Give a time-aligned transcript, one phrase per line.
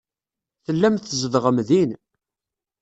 [0.65, 1.91] Tellam tzedɣem din.